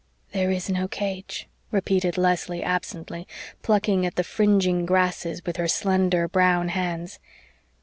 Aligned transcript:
"There 0.31 0.49
is 0.49 0.67
no 0.67 0.87
cage," 0.87 1.47
repeated 1.69 2.17
Leslie 2.17 2.63
absently, 2.63 3.27
plucking 3.61 4.03
at 4.03 4.15
the 4.15 4.23
fringing 4.23 4.83
grasses 4.83 5.45
with 5.45 5.57
her 5.57 5.67
slender, 5.67 6.27
brown 6.27 6.69
hands. 6.69 7.19